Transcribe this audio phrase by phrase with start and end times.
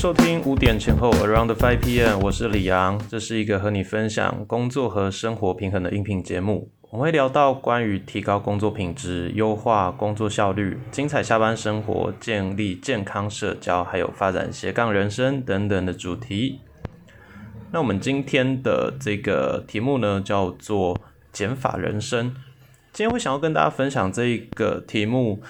[0.00, 6.70] 收听五点前后 Around Five PM，我是李阳，这是一个和你分享工作和生活平衡的音频节目。
[6.88, 16.60] 我们会聊到关于提高工作品质、优化工作效率、精彩下班生活、建立健康社交，还有发展斜杠人生等等的主题。
[17.70, 20.98] 那我们今天的这个题目呢，叫做
[21.30, 22.34] 减法人生。
[22.94, 25.42] 今天会想要跟大家分享这一个题目。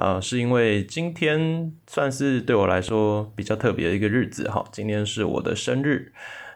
[0.00, 6.12] 呃，是因为今天算是对我来说比较特别的一个日子哈，今天是我的生日。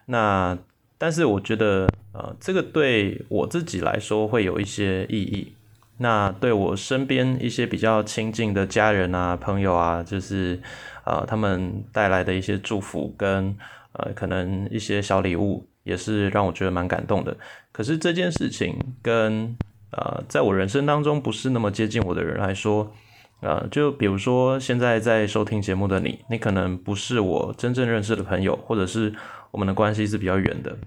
[0.06, 0.56] 那
[0.96, 5.54] 但是我觉得，呃，这个对我自己来说会有一些意义。
[5.98, 10.60] 那对我身边一些比较亲近的家人啊、朋友啊，就是
[11.04, 13.56] 呃，他们带来的一些祝福跟
[13.94, 17.36] 呃，可能一些小礼物，也是让我觉得蛮感动的。
[17.72, 19.56] 可是这件事情跟
[19.90, 22.94] 呃，在我人生当中不是那么接近我的人来说。
[23.42, 29.12] 呃，就比如说现在在收听节目的你，你可能不是我真正认识的朋友，或者是
[29.50, 30.78] 我们的关系是比较远的，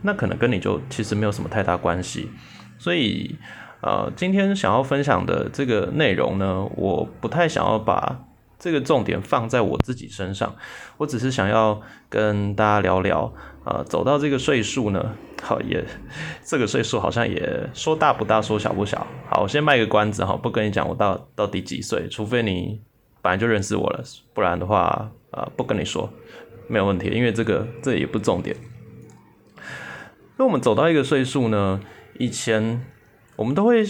[0.00, 2.30] 那可能跟你就其实没有什么太大关系。
[2.78, 3.36] 所以，
[3.82, 8.24] 呃，今天想要分享的这个内容呢，我不太想要把
[8.62, 10.54] 这个重点放在我自己身上，
[10.96, 15.16] 我只是想要跟大家聊聊，呃，走到这个岁数呢。
[15.42, 15.84] 好也，
[16.44, 19.04] 这个岁数好像也说大不大，说小不小。
[19.28, 22.80] 好，我先卖个关子哈，不跟你讲我到到底几岁，除非你
[23.20, 26.08] 本来就认识我了，不然的话啊，不跟你说
[26.68, 28.54] 没有问题，因为这个这也不重点。
[30.36, 31.80] 那我们走到一个岁数呢，
[32.20, 32.86] 以前
[33.34, 33.84] 我们都会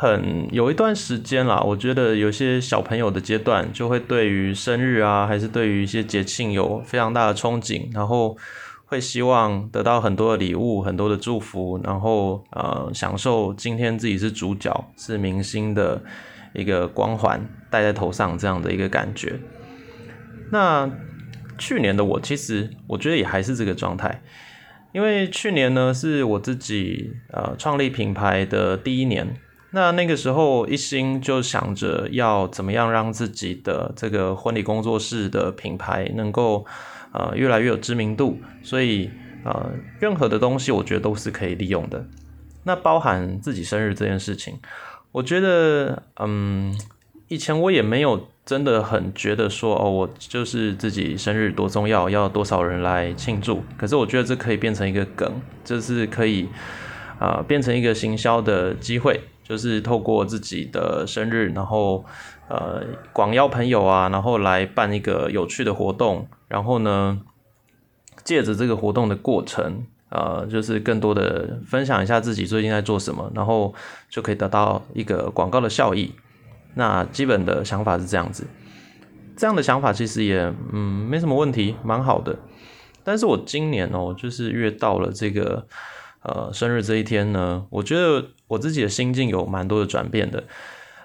[0.00, 8.38] 很有一段时间啦，我觉得有些小朋友的阶段就会对于生日啊，还是对于一些节庆有非常大的憧憬，然后。
[8.90, 16.02] 会希望得到很多的礼物，很多的祝福，然后呃享受今天自己是主角，是明星的
[16.54, 19.38] 一个光环戴在头上这样的一个感觉。
[20.50, 20.90] 那
[21.58, 24.22] 去年的我其实我觉得也还是这个状态，
[24.92, 29.36] 因为去年呢是我自己呃创立品牌的第一年，
[29.70, 36.66] 那那个时候一心就想着要怎么样让自己的这个婚礼工作室的品牌能够。
[37.10, 39.10] 呃，越来越有知名度，所以
[39.42, 42.04] 呃，任何的东西我觉得都是可以利用的。
[42.64, 44.58] 那包含自己生日这件事情，
[45.10, 46.78] 我觉得，嗯，
[47.28, 53.62] 以前我也没有真的很觉得说，哦，我就是自己生日多重要，要多少人来庆祝。
[53.78, 55.32] 可是我觉得这可以变成一个梗，
[55.64, 56.46] 就是可以
[57.18, 59.18] 啊，变成一个行销的机会，
[59.48, 62.04] 就是透过自己的生日，然后
[62.48, 62.82] 呃，
[63.12, 66.28] 广邀朋友啊，然后来办一个有趣的活动。
[66.48, 67.20] 然后呢，
[68.24, 73.74] 借着这个活动的过程，呃，就是更多的分享一下自己最近在做什么，然后
[74.08, 76.14] 就可以得到一个广告的效益。
[76.74, 78.46] 那基本的想法是这样子，
[79.36, 82.38] 这样的想法其实也嗯没什么问题，蛮好的。
[83.04, 85.66] 但是我今年哦，就是越到了这个
[86.22, 90.44] 呃生日这一天呢，我觉得我自己的心境有蛮多的转变的。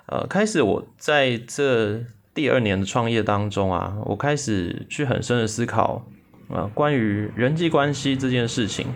[0.07, 2.03] 呃，开始我在这。
[2.35, 6.03] 第二年的创业当中啊，我开始去很深的思考，
[6.49, 8.87] 啊，关于人际关系这件事情，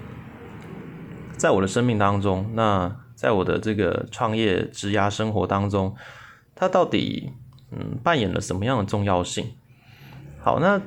[1.37, 5.95] 在我的生命当中，那在我的这个创业职涯生活当中，
[6.55, 7.31] 它到底
[7.71, 9.51] 嗯扮演了什么样的重要性？
[10.39, 10.81] 好，那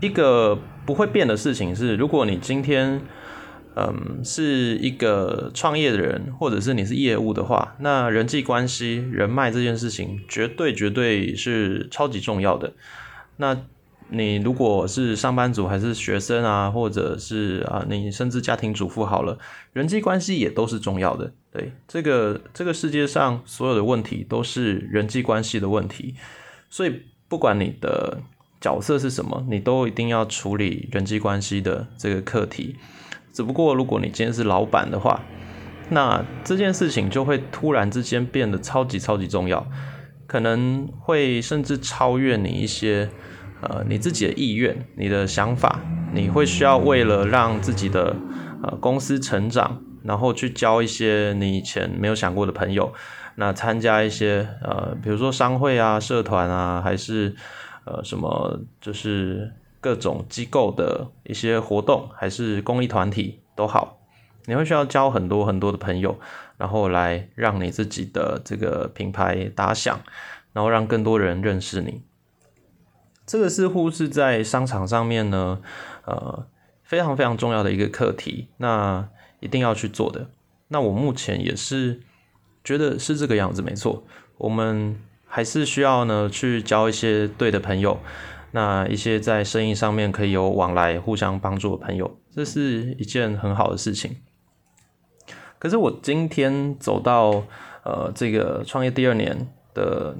[0.00, 3.02] 一个不会变的事情是，如果你今天。
[3.78, 12.72] 嗯，是一个创业的人，或者是你是业务的话，那人际关系、人脉这件事情，绝对绝对是超级重要的。
[13.36, 13.54] 那
[14.08, 19.38] 你如果是上班族，还是学生啊，或者是啊，你甚至家庭主妇好了，
[19.74, 21.30] 人际关系也都是重要的。
[21.52, 26.14] 对，这个这个世界上所有的问题都是人际关系的问题，
[26.70, 28.22] 所以不管你的
[28.58, 32.76] 角色是什么，你都一定要处理人际关系的这个课题。
[33.36, 35.20] 只不过，如果你今天是老板的话，
[35.90, 39.66] 那这件事情就会突然之间变得超级超级重要，
[40.26, 43.10] 可能会甚至超越你一些
[43.60, 45.82] 呃你自己的意愿、你的想法。
[46.14, 48.16] 你会需要为了让自己的
[48.62, 52.90] 呃公司成长，然后去交一些你以前没有想过的朋友，
[53.34, 57.36] 那参加一些呃比如说商会啊、社团啊，还是
[57.84, 59.52] 呃什么就是。
[59.86, 64.00] 各种机构的一些活动，还是公益团体都好，
[64.46, 66.18] 你会需要交很多很多的朋友，
[66.56, 70.00] 然后来让你自己的这个品牌打响，
[70.52, 72.02] 然后让更多人认识你。
[73.24, 75.60] 这个似乎是在商场上面呢，
[76.04, 76.48] 呃，
[76.82, 80.30] 非常非常重要的一个课题，那一定要去做的。
[80.66, 82.00] 那我目前也是
[82.64, 84.02] 觉得是这个样子，没错。
[84.38, 88.00] 我们还是需要呢去交一些对的朋友。
[88.56, 94.16] 那一些在生意上面可以有往来、互相帮助的朋友，这是一件很好的事情。
[95.58, 97.44] 可是我今天走到
[97.84, 100.16] 呃这个创业第二年的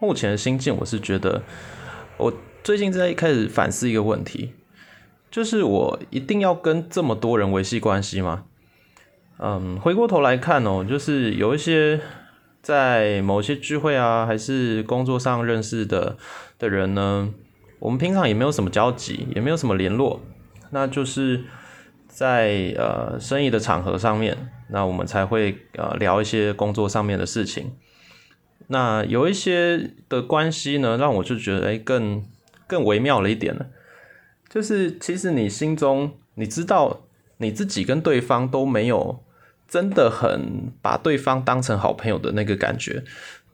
[0.00, 1.44] 目前的心境，我是觉得
[2.16, 2.32] 我
[2.64, 4.54] 最近在开始反思一个问题，
[5.30, 8.46] 就是我一定要跟这么多人维系关系吗？
[9.38, 12.00] 嗯，回过头来看哦，就是有一些
[12.60, 16.16] 在某些聚会啊，还是工作上认识的
[16.58, 17.32] 的人呢，
[17.84, 20.18] 我们平常也没有什么交集，也没有什么联络，
[20.70, 21.44] 那就是
[22.08, 24.34] 在呃生意的场合上面，
[24.70, 27.72] 那我们才会呃聊一些工作上面的事情。
[28.68, 32.24] 那有一些的关系呢，让我就觉得哎，更
[32.66, 33.66] 更微妙了一点了，
[34.48, 37.02] 就是其实你心中你知道。
[37.38, 39.20] 你自己跟对方都没有
[39.66, 43.02] 真的很把对方当成好朋友的那个感觉，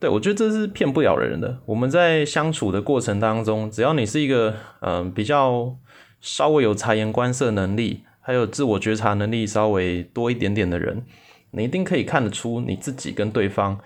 [0.00, 1.58] 对我觉得这是骗不了人的。
[1.67, 5.76] 我们在相处的过程当中，只要你是一个嗯比较
[6.20, 11.05] 稍微有察言观色能力，还有自我觉察能力稍微多一点点的人，
[11.52, 13.79] 你一定可以看得出你自己跟对方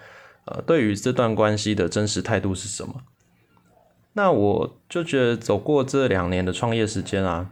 [0.47, 3.03] 呃对于这段关系的真实态度是什么。
[4.15, 7.51] 那我就觉得走过这两年的创业时间啊。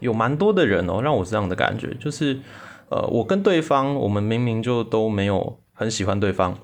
[0.00, 2.40] 有蛮多的人哦，让我这样的感觉，就是，
[2.88, 6.58] 呃，我跟对方，我们明明就都没有很喜欢对方，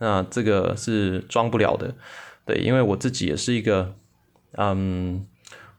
[0.00, 1.94] 那这个是装不了的，
[2.44, 3.94] 对，因为我自己也是一个，
[4.56, 5.24] 嗯，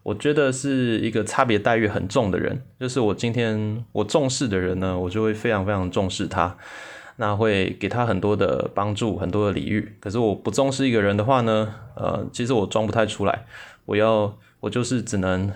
[0.03, 6.55] 我觉得是一个差别待遇很重的人，就是我今天我重视的人呢，我就会非常非常重视他，
[7.17, 13.45] 那会给他很多的帮助，很多的礼遇，可是我不重视一个人的话呢，呃，其实我装不太出来，
[13.85, 15.51] 我要我就是只能。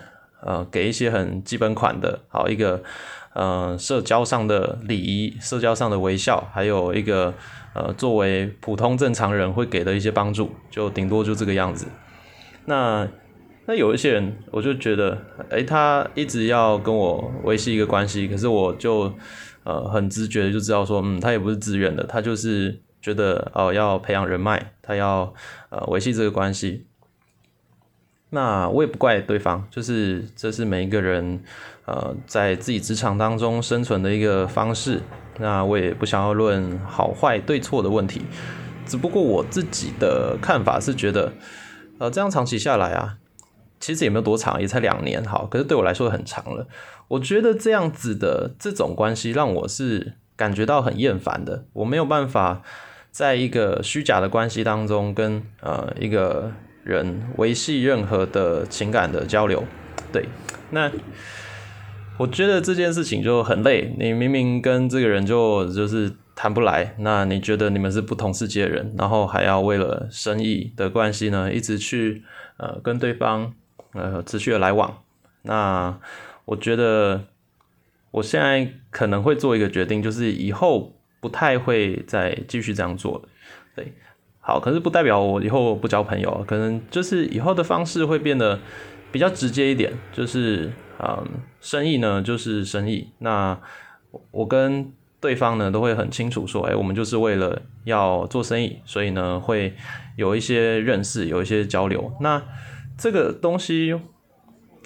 [0.46, 2.84] 呃，给一些很基本款的，好一个，
[3.34, 7.34] 呃，社交上的礼仪，社交上的微笑，还有一个，
[7.74, 11.88] 呃，作为普通正常人会给的一些帮助，就顶多就这个样子。
[12.66, 13.08] 那
[13.66, 15.18] 那有一些人，我就觉得，
[15.50, 19.12] 哎，他一直要跟我维系一个关系，可是我就，
[19.64, 25.34] 呃，很直觉的就知道说，嗯，他也不是自愿的，他就是觉得，哦，要培养人脉，他要，
[25.70, 26.86] 呃，维系这个关系。
[28.36, 31.42] 那我也不怪对方，就是这是每一个人，
[31.86, 35.02] 呃，在自己职场当中生存的一个方式。
[35.38, 38.24] 那我也不想要论好坏对错的问题，
[38.86, 41.32] 只不过我自己的看法是觉得，
[41.98, 43.16] 呃，这样长期下来啊，
[43.80, 46.68] 其实也没有多长，也才两年，好，可是对我来说很长了。
[47.08, 52.62] 我觉得这样子的这种关系让我是感觉到很厌烦的，我没有办法
[53.12, 56.52] 在一个虚假的关系当中跟呃一个。
[56.86, 59.64] 人维系任何的情感的交流，
[60.12, 60.24] 对，
[60.70, 60.92] 那
[62.20, 63.92] 我觉得这件事情就很累。
[63.98, 72.24] 你明明跟这个人就就是谈不来，那你觉得你们是不同世界的人，然后还要为了生意的关系呢，一直去
[72.58, 73.56] 呃跟对方
[73.94, 75.02] 呃持续的来往。
[75.42, 76.00] 那
[76.46, 77.26] 我觉得
[78.12, 83.30] 我现在可能会做一个决定，就是以后不太会再继续这样做了，
[83.76, 83.92] 对。
[84.48, 88.60] 好，可是不代表我以后不交朋友，可能就是以后的方式会变得
[89.12, 91.26] 比较直接一点，就是嗯，
[91.60, 93.60] 生意呢就是生意，那
[94.30, 99.74] 我跟对方呢都会很清楚说，哎，我们就是为了要做生意，所以呢会
[100.16, 102.14] 有一些认识，有一些交流。
[102.22, 102.40] 那
[103.00, 104.00] 这个东西，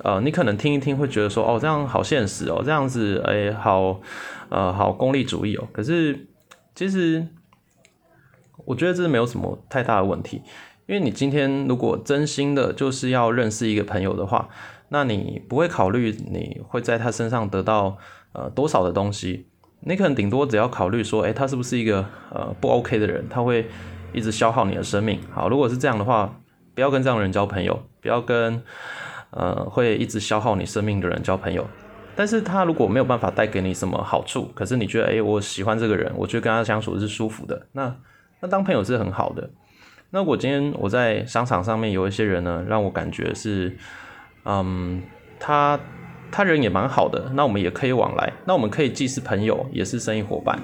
[0.04, 4.00] 呃，你可能听一听会觉得说，哦，这样好现实哦，这样子，哎，好，
[4.48, 5.68] 呃，好功利主义哦。
[5.74, 6.28] 可是
[6.74, 7.28] 其实。
[8.66, 10.42] 我觉得这是没有什么太大的问题，
[10.86, 14.50] 因为你今天如果真心的就是要认识一个朋友的话，
[14.89, 17.98] 那你不会考虑你会在他身上得到
[18.34, 19.46] 呃多少的东西，
[19.82, 23.68] 你可能顶多只要考虑说，哎，他是不是一个呃不 OK 的人，他会
[24.13, 25.20] 一直消耗你的生命。
[25.32, 26.39] 好，如果是这样的话，
[26.74, 28.62] 不要跟这样的人交朋友，不要跟
[29.30, 31.68] 呃会一直消耗你生命的人交朋友。
[32.16, 37.96] 但是他如果没有办法带给你什么好处，可是你觉得，哎，我喜欢这个人，我觉得跟他相处是舒服的，那。
[38.41, 39.50] 那当朋友是很好的。
[40.12, 43.77] 那我今天我在商场上面有一些人呢，让我感觉是，
[44.43, 45.03] 嗯，
[45.39, 45.79] 他
[46.31, 47.31] 他人也蛮好的。
[47.36, 50.60] 那我们也可以往来，那我们可以既是朋友，也是生意伙伴。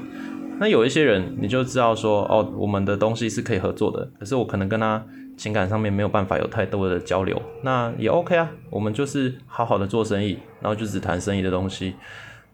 [0.57, 4.09] 那有一些人，你就知道说，哦，我们的东西是可以合作的。
[4.17, 5.05] 可是我可能跟他
[5.37, 8.49] 情感上面没有办法有太多的交流，那也 OK 啊。
[8.71, 11.93] 我们就是好好的做生意，然后就只谈生意的东西。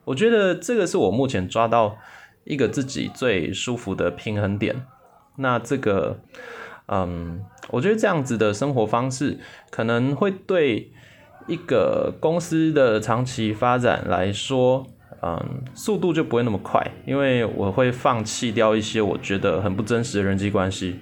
[0.03, 1.95] 我觉得这个是我目前抓到
[2.43, 4.75] 一个自己最舒服的平衡点。
[5.37, 6.19] 那这个，
[6.87, 10.91] 嗯，我觉得这样子的生活方式可能会对
[11.47, 14.85] 一个公司的长期发展来说，
[15.21, 20.99] 嗯，速度就不会那么快，因为我会放弃掉一些我觉得很不真实的人际关系。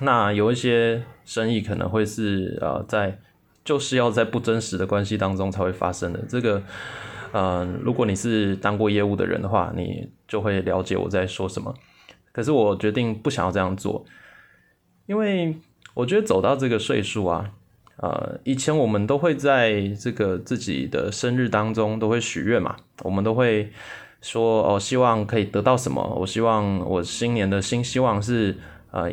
[0.00, 3.18] 那有一些生意可能会是呃在
[3.64, 6.20] 就是要在不真实的关系当中才会发生的。
[6.28, 6.62] 这个，
[7.32, 11.74] 呃，如果你是当过业务的人的话，你就会了解我在说什么。
[12.38, 14.04] 可是我决定不想要这样做，
[15.06, 15.56] 因为
[15.92, 17.50] 我觉得走到这个岁数啊。
[17.96, 23.72] 呃，以前我们都会在这个自己的生日当中都会许愿嘛，我们都会
[24.22, 26.00] 说哦，希望可以得到什么？
[26.20, 28.56] 我希望我新年的新希望是
[28.92, 29.10] 呃，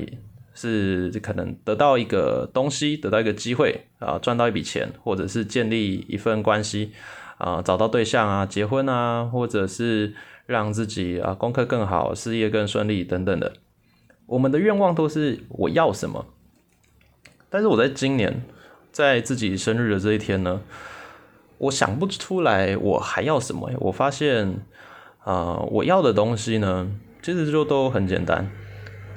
[0.54, 6.92] 是可能得到一个东西，得到一个机会啊，赚到一笔钱，或者是建立一份关系
[7.40, 10.14] 啊，找到对象啊，结婚啊，或者是
[10.46, 13.54] 让自己啊功课更好，事业更顺利等等的。
[14.26, 16.26] 我们的愿望都是我要什么，
[17.50, 18.44] 但是我在今年。
[18.92, 20.62] 在自己生日的这一天呢，
[21.58, 23.70] 我想不出来我还要什么。
[23.82, 24.62] 我发现，
[25.20, 26.90] 啊，我要的东西呢，
[27.22, 28.50] 其实就都很简单。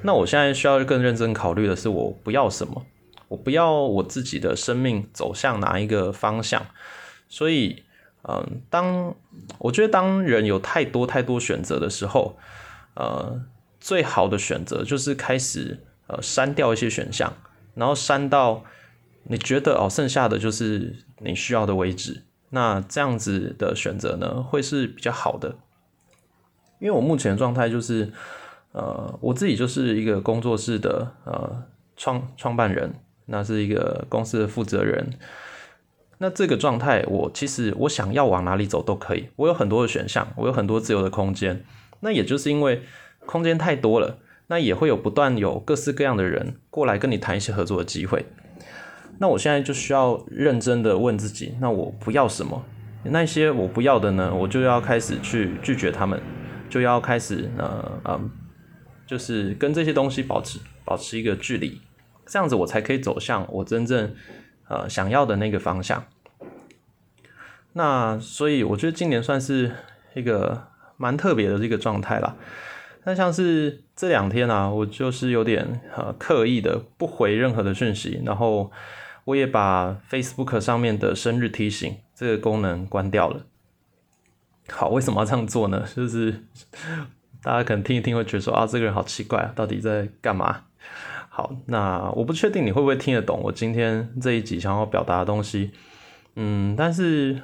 [0.01, 2.85] 那我现在需要更认真考虑的是，我不要什么？
[3.29, 6.65] 我不要我自己的生命走向哪一个方向？
[7.29, 7.83] 所以，
[8.23, 9.15] 嗯，当
[9.57, 12.37] 我觉得当人有太多太多选择的时候，
[12.95, 13.41] 呃，
[13.79, 17.33] 最好的选择就是开始呃删掉一些选项，
[17.75, 18.63] 然后删到。
[19.23, 22.23] 你觉得哦，剩下的就是你需要的为止。
[22.49, 25.55] 那这样子的选择呢，会是比较好的。
[26.79, 28.11] 因为我目前的状态就是，
[28.71, 31.63] 呃，我自己就是一个工作室的呃
[31.95, 32.95] 创创办人，
[33.25, 35.11] 那是一个公司的负责人。
[36.19, 41.63] 那这个状态，我其实我想要往哪里走都可以，我有很多的选项，我有很多自由的空间。
[42.01, 42.83] 那也就是因为
[43.25, 48.25] 空间太多了，那也会有不断有各式各样的人过来跟你谈一些合作的机会。
[49.19, 52.63] 那我现在就需要认真的问自己，那我不要什么？
[53.03, 54.33] 那些我不要的呢？
[54.33, 56.21] 我就要开始去拒绝他们，
[56.69, 58.29] 就要开始呃嗯，
[59.07, 61.79] 就是跟这些东西保持保持一个距离，
[62.25, 64.13] 这样子我才可以走向我真正
[64.69, 66.05] 呃想要的那个方向。
[67.73, 69.75] 那所以我觉得今年算是
[70.13, 72.37] 一个蛮特别的这个状态啦。
[73.03, 78.71] 那像是这两天啊，我就是有点呃刻意的不回任何的讯息，然后。
[79.25, 83.45] 我也把 Facebook 上面的生日提醒这个功能关掉了。
[84.71, 85.85] 好，为什么要这样做呢？
[85.95, 86.45] 就是
[87.43, 90.63] 大家可能听一听会觉得说啊，这个人好奇怪啊，到底在干嘛？
[91.39, 95.71] 好，那我不确定你会不会听得懂我今天这一集想要表达的东西。
[96.35, 97.41] 嗯，但是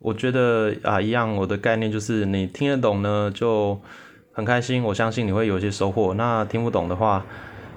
[0.00, 3.80] 我觉得啊，一样，我的概念就是你听得懂呢，就
[4.32, 4.82] 很开心。
[4.82, 6.12] 我相信你会有一些收获。
[6.14, 7.24] 那听不懂的话，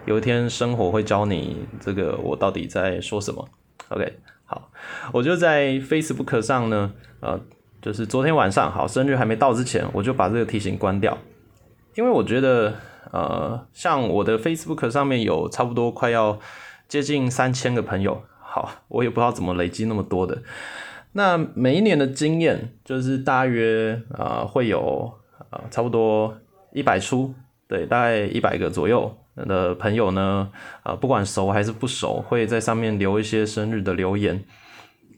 [0.07, 3.47] 有一天，生活会教你这个我到底在说什么。
[3.89, 4.11] OK，
[4.43, 4.71] 好，
[5.13, 7.39] 我就在 Facebook 上呢，呃，
[7.79, 11.15] 就是昨天晚上，好，生日还没到之前，我就把这个提醒关掉，
[11.93, 12.73] 因为我觉得，
[13.11, 16.39] 呃，像我的 Facebook 上面有差不多快要
[16.87, 20.41] 接近三千个朋友，好，我也不知道怎么累积那么多的。
[21.13, 25.13] 那每一年的经验就是大约啊会有
[25.49, 26.37] 啊差不多
[26.73, 27.33] 一百出，
[27.67, 29.17] 对，大概一百个左右。
[29.45, 30.49] 的朋友呢，
[30.81, 34.43] 啊，不管熟还是不熟，会在上面留一些生日的留言。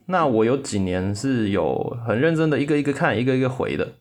[0.08, 3.94] 那我有几年是有很认真的一个一个看，一个一个回的。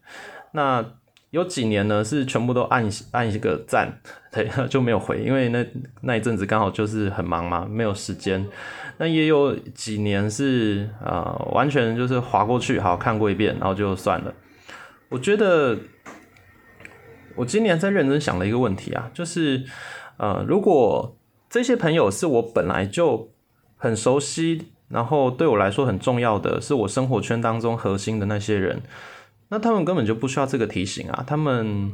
[0.50, 0.84] 那
[1.30, 4.00] 有几年呢，是全部都按按一个赞，
[4.32, 5.66] 对， 就没有回，因为那
[6.02, 8.46] 那一阵子刚好就是很忙嘛，没有时间。
[8.98, 14.34] 那也有几年是啊，完全就是划过去，好看过一遍，然后就算了。
[15.08, 15.78] 我觉得
[17.36, 19.64] 我今年在认真想了一个问题啊，就是。
[20.20, 21.16] 呃，如果
[21.48, 23.30] 这些朋友是我本来就
[23.76, 28.82] 很熟悉，然后对我来说很重要的是我生活圈当中核心的那些人，
[29.48, 31.24] 那他们根本就不需要这个提醒啊。
[31.26, 31.92] 他们，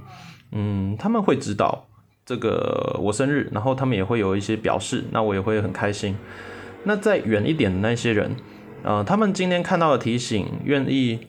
[0.52, 1.86] 嗯，他们会知道
[2.26, 6.16] 这个我生日，然后他们也会有一些表示，那我也会很开心。
[6.84, 8.36] 那再远一点的那些人，
[8.82, 11.28] 呃，他们今天看到的提醒，愿意。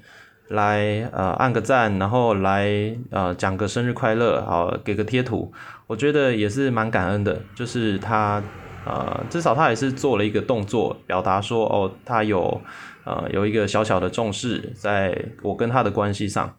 [0.49, 5.51] 来呃按个赞，然后来呃讲个生日快乐，好给个贴图，
[5.87, 7.41] 我觉得也是蛮感恩的。
[7.55, 8.43] 就是他
[8.85, 12.61] 呃至少他也是做了一个动作，表达说哦他有
[13.05, 16.57] 呃有一个小小的重视，在我跟他的关系上。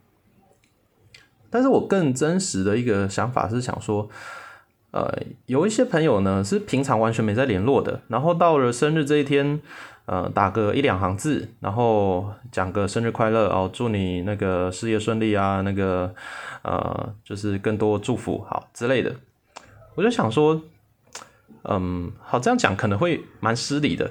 [1.51, 4.09] 但是我更真实的一个想法是想说，
[4.93, 5.13] 呃
[5.45, 9.61] 有一些朋友呢是平常完全没在联络的，然后到了生日这一天。
[10.07, 16.15] 呃，打个一两行字，然后讲个生日快乐哦，祝你那个事业顺利啊，那个
[16.63, 19.13] 呃，就是更多祝福好之类的。
[19.97, 20.63] 我就想说，
[21.65, 24.09] 嗯，好这样讲可能会蛮失礼的。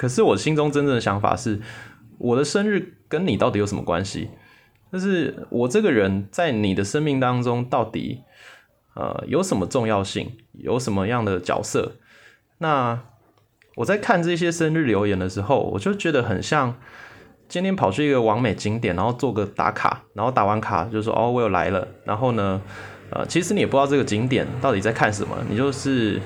[0.00, 1.60] 可是我心中真正的想法是，
[2.16, 4.30] 我的生日跟你到底有什么关系？
[4.90, 8.22] 就是我这个人在你的生命当中到底
[8.94, 11.96] 呃有什么重要性，有什么样的角色。
[12.56, 12.98] 那
[13.76, 16.76] 我在看这些生日留言的时候，我就觉得很像
[17.46, 22.62] 今天跑去一个完美景点，然后做个打卡，然后打完卡就说哦我又来了，然后呢，
[23.10, 26.18] 呃其实你也不知道这个景点到底在看什么，你就是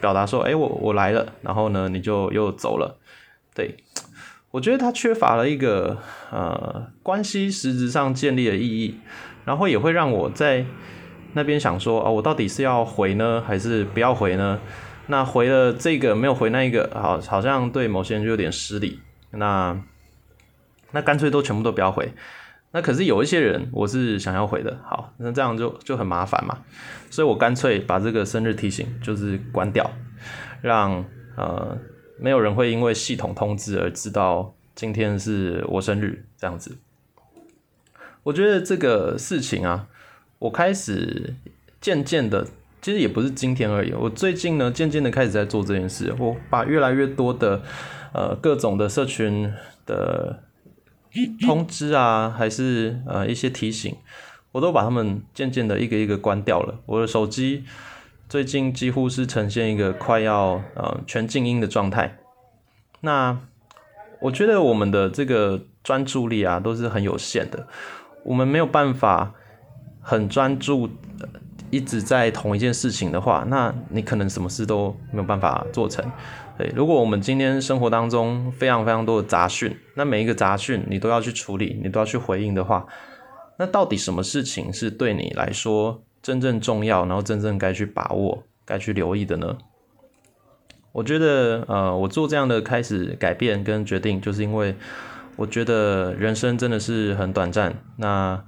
[0.00, 2.96] 表达说哎我我来了，然后呢你就又走了，
[3.56, 3.76] 对。
[4.52, 5.98] 我觉得它缺乏了一个
[6.30, 9.00] 呃关系实质上建立的意义，
[9.44, 10.64] 然后也会让我在
[11.34, 14.58] 那边想说啊，我到底是要回呢，还是不要回呢？
[15.08, 19.00] 那回了这个没有回那一个，好，好像对某些人就有点失礼。
[19.32, 19.78] 那
[20.92, 22.14] 那干脆都全部都不要回。
[22.70, 26.60] 那可是有一些人我是想要回的，好，那这样就就很麻烦嘛。
[27.10, 29.90] 所以我干脆把这个生日提醒就是关掉，
[30.62, 31.04] 让
[31.36, 31.76] 呃。
[32.18, 36.78] 没有人会因为系统通知而知道今天是我生日这样子。
[38.22, 39.86] 我觉得这个事情啊，
[40.38, 41.34] 我开始
[41.80, 42.46] 渐渐的，
[42.80, 43.92] 其实也不是今天而已。
[43.92, 46.14] 我最近呢，渐渐的开始在做这件事。
[46.18, 47.62] 我把越来越多的
[48.12, 49.52] 呃各种的社群
[49.84, 50.42] 的
[51.42, 53.94] 通知啊，还是呃一些提醒，
[54.52, 56.80] 我都把他们渐渐的一个一个关掉了。
[56.86, 57.64] 我的手机。
[58.28, 62.18] 最近几乎是呈现一个快要呃全静音的状态。
[63.00, 63.38] 那
[64.20, 67.68] 我觉得我们的这个专注力啊都是很有限的，
[68.24, 69.32] 我们没有办法
[70.00, 70.90] 很专注
[71.70, 76.04] 一直在同一件事情的话，那你可能什么事都没有办法做成。
[76.58, 82.86] 对，如果我们今天生活当中非常非常多的杂讯，那每一个杂讯你都要去处理，你都要去回应的话，
[83.58, 86.02] 那到底什么事情是对你来说？
[86.26, 89.56] 真正重要，然后真正该去把握、该去留意的呢？
[90.90, 94.74] 我觉得，呃，我做这样的开始改变跟决定，就是因为
[95.36, 98.44] 我觉得人生真的是很短暂，那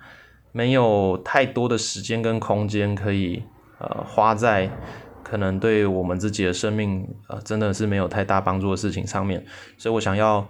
[0.51, 3.45] 没有太多的时间跟空间可以
[3.79, 4.69] 呃花在
[5.23, 10.45] 可能对我们自己的生命呃真的是没有太大帮助的事情上面，所以我想要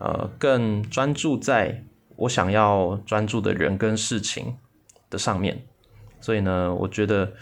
[0.00, 1.82] 呃更专注在
[2.16, 4.58] 我想要专注的人跟事情
[5.08, 5.64] 的上面。
[6.24, 7.34] 所以呢，我觉得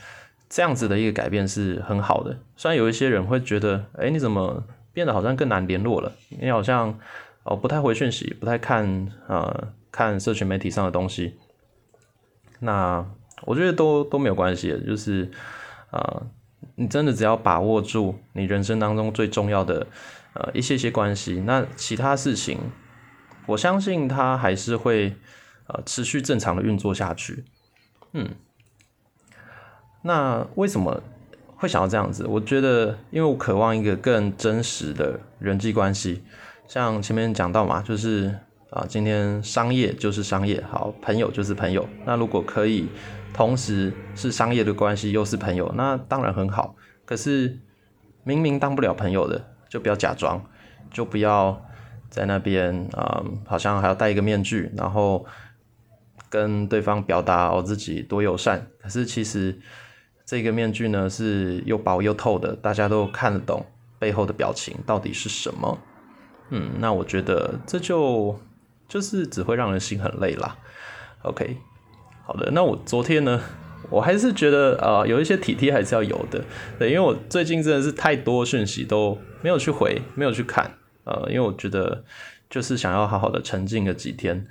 [0.48, 2.36] 这样子的一个改变是很好的。
[2.56, 6.10] 虽然有一些人会觉得，哎，你怎么变得好像更难联络了？
[6.30, 6.98] 你好像
[7.44, 11.36] 哦不太回讯息，不太看呃看社群媒体上的东西。
[12.58, 13.06] 那
[13.42, 15.30] 我觉得都都没有关系，就是
[15.92, 16.24] 啊，
[16.74, 19.86] 你真的只要把握住你人生当中最重要的
[20.34, 22.58] 呃一些些关系，那其他事情，
[23.46, 25.14] 我相信它还是会
[25.68, 27.44] 呃持续正常的运作下去。
[28.12, 28.28] 嗯。
[30.02, 31.00] 那为什么
[31.56, 32.26] 会想要这样子？
[32.26, 36.22] 我觉得，因为我渴望一个更真实的人际关系。
[36.66, 38.34] 像前面讲到嘛，就是
[38.70, 41.88] 啊，今天商业就是商业，好，朋友就是朋友。
[42.04, 42.88] 那如果可以
[43.32, 46.74] 同时是商业的关系又是朋友，那当然很好。
[47.04, 47.60] 可是
[48.24, 50.44] 明明当不了朋友的，就不要假装，
[50.90, 51.64] 就不要
[52.10, 55.24] 在那边啊，好像还要戴一个面具，然后
[56.28, 58.66] 跟对方表达我自己多友善。
[58.82, 59.60] 可是其实。
[60.32, 63.66] 这个面具呢是又薄又透的，大家都看得懂
[63.98, 65.78] 背后的表情到底是什么。
[66.48, 68.40] 嗯，那我觉得这就
[68.88, 70.56] 就是只会让人心很累啦。
[71.20, 71.58] OK，
[72.24, 73.38] 好的，那我昨天呢，
[73.90, 76.42] 我还是觉得呃有一些体贴还是要有的。
[76.78, 80.78] 对，因为我最近真的是太多讯息都没有去回，没有去看。
[81.04, 82.02] 呃，因为我觉得
[82.48, 84.46] 就是想要好好的沉浸个几天。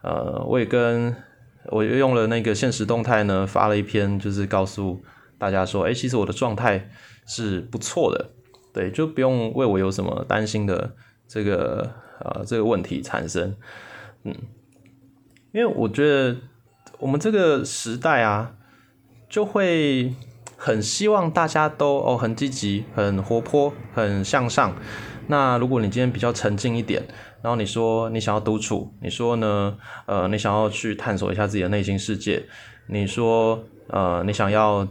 [0.00, 1.14] 呃，我也跟
[1.66, 5.04] 我用了那个现实动态呢发了一篇，就是告诉。
[5.38, 6.90] 大家说，哎，其实我的状态
[7.26, 8.30] 是不错的，
[8.74, 10.94] 对，就不用为我有什么担心的
[11.28, 13.54] 这个呃这个问题产生，
[14.24, 14.34] 嗯，
[15.52, 16.36] 因为我觉得
[16.98, 18.56] 我们这个时代啊，
[19.28, 20.12] 就会
[20.56, 24.74] 很希望大家都哦很积极、很活泼、很向上。
[25.28, 27.06] 那如果你今天比较沉静一点，
[27.42, 32.42] 然后你说你想要独处，你说呢，呃，你想要去探索一下自己的内心世界，
[32.88, 34.88] 你说呃，你想要。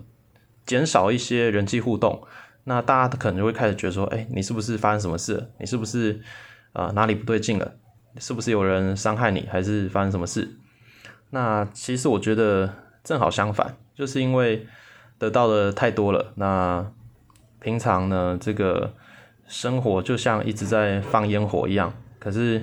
[0.68, 2.22] 减少一些人际互动，
[2.66, 5.50] 那大家可能就会开始觉得说，哎，你是不是发生什么事？
[5.60, 6.22] 你是不是
[6.74, 7.74] 啊哪里不对劲了？
[8.20, 10.58] 是不是有人伤害你，还是发生什么事？
[11.30, 12.72] 那其实我觉得
[13.04, 14.68] 正好相反，就是因为
[15.18, 16.34] 得到的太多了。
[16.36, 16.86] 那
[17.62, 18.94] 平常呢，这个
[19.48, 22.62] 生活就像一直在放烟火一样，可是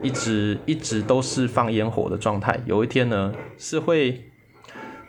[0.00, 2.60] 一直一直都是放烟火的状态。
[2.66, 4.25] 有一天呢，是会。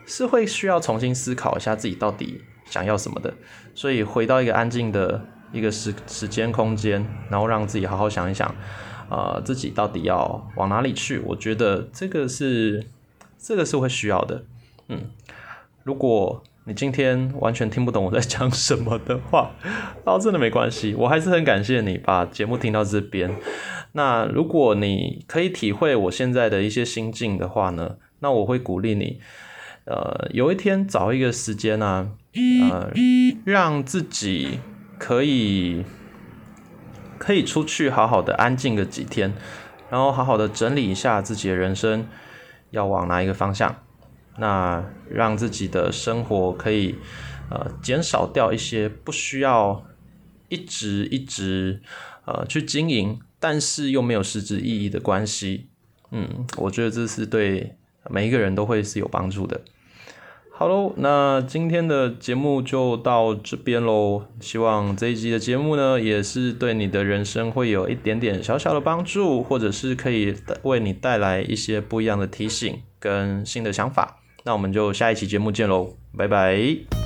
[0.08, 3.32] 是会需要重新思考一下自己到底想要什么的，
[3.74, 8.52] 所以回到一个安静的一个时时间空间，然后让自己好好想一想，
[9.10, 11.20] 呃，自己到底要往哪里去？
[11.20, 12.86] 我觉得这个是
[13.38, 14.44] 这个是会需要的，
[14.88, 15.10] 嗯，
[15.84, 19.52] 如果你今天完全听不懂我在讲什么的话，
[20.04, 23.34] 然后真的没关系，我还是很感谢你把节目听到这边。
[23.92, 29.18] 那如果你可以体会我现在的一些心境的话呢，那我会鼓励你，
[29.88, 32.12] 呃，有一天找一个时间呢，
[32.70, 32.92] 呃，
[33.46, 34.60] 让自己
[34.98, 35.82] 可以
[37.16, 39.32] 可以出去好好的安静个几天，
[39.88, 42.06] 然后好好的整理一下自己的人生
[42.70, 43.82] 要往哪一个方向。
[44.36, 46.96] 那让自己的生活可以
[47.50, 49.82] 呃减少掉一些不需要
[50.50, 51.80] 一直一直
[52.26, 55.70] 呃去经营，但是又没有实质意义的关系，
[56.10, 57.74] 嗯，我觉得这是对
[58.10, 59.58] 每一个人都会是有帮助的。
[60.58, 64.24] 好喽，那今天的节目就到这边喽。
[64.40, 74.16] 希望这一集的节目呢，也是对你的人生会有一点点小小的帮助，或者是可以为你带来一些不一样的提醒跟新的想法。
[74.42, 76.97] 那我们就下一期节目见喽，拜拜。